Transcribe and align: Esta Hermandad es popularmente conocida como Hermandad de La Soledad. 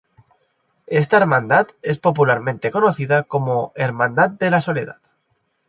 Esta 0.87 1.17
Hermandad 1.17 1.67
es 1.83 1.99
popularmente 1.99 2.71
conocida 2.71 3.21
como 3.21 3.71
Hermandad 3.75 4.31
de 4.31 4.49
La 4.49 4.59
Soledad. 4.59 4.99